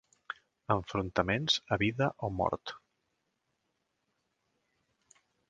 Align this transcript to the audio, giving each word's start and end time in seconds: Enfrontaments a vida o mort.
Enfrontaments 0.75 1.57
a 1.77 1.79
vida 1.83 2.07
o 2.29 2.31
mort. 2.39 2.73